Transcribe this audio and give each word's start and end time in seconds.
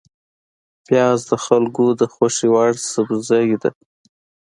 پیاز 0.87 1.19
د 1.31 1.33
خلکو 1.45 1.85
د 1.99 2.01
خوښې 2.13 2.47
وړ 2.53 2.71
سبزی 2.93 3.49
ده 3.61 3.69